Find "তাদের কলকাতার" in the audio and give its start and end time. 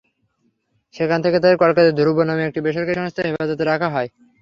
1.37-1.97